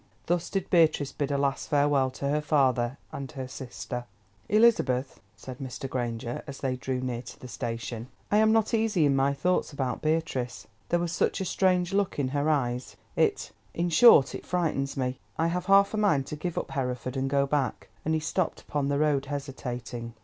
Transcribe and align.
Thus 0.25 0.49
did 0.49 0.71
Beatrice 0.71 1.11
bid 1.11 1.29
a 1.29 1.37
last 1.37 1.69
farewell 1.69 2.09
to 2.09 2.27
her 2.27 2.41
father 2.41 2.97
and 3.11 3.31
her 3.33 3.47
sister. 3.47 4.05
"Elizabeth," 4.49 5.21
said 5.35 5.59
Mr. 5.59 5.87
Granger, 5.87 6.41
as 6.47 6.57
they 6.57 6.75
drew 6.75 6.99
near 7.01 7.21
to 7.21 7.39
the 7.39 7.47
station, 7.47 8.07
"I 8.31 8.37
am 8.37 8.51
not 8.51 8.73
easy 8.73 9.05
in 9.05 9.15
my 9.15 9.31
thoughts 9.35 9.71
about 9.71 10.01
Beatrice. 10.01 10.65
There 10.89 10.97
was 10.99 11.11
such 11.11 11.39
a 11.39 11.45
strange 11.45 11.93
look 11.93 12.17
in 12.17 12.29
her 12.29 12.49
eyes; 12.49 12.95
it—in 13.15 13.89
short, 13.91 14.33
it 14.33 14.43
frightens 14.43 14.97
me. 14.97 15.19
I 15.37 15.49
have 15.49 15.67
half 15.67 15.93
a 15.93 15.97
mind 15.97 16.25
to 16.29 16.35
give 16.35 16.57
up 16.57 16.71
Hereford, 16.71 17.15
and 17.15 17.29
go 17.29 17.45
back," 17.45 17.87
and 18.03 18.15
he 18.15 18.19
stopped 18.19 18.61
upon 18.61 18.87
the 18.87 18.97
road, 18.97 19.27
hesitating. 19.27 20.15